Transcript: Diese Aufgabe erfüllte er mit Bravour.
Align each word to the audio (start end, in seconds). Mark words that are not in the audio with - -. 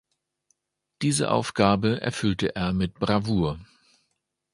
Diese 1.03 1.29
Aufgabe 1.29 2.01
erfüllte 2.01 2.55
er 2.55 2.73
mit 2.73 2.95
Bravour. 2.95 3.59